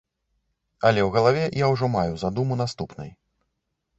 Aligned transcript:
Але 0.89 1.01
ў 1.07 1.09
галаве 1.15 1.43
я 1.65 1.69
ўжо 1.73 1.85
маю 1.97 2.13
задуму 2.23 2.53
наступнай. 2.63 3.13